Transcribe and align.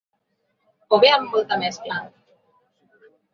O 0.95 0.99
ve 1.03 1.11
amb 1.17 1.35
molta 1.35 1.59
mescla? 1.65 1.99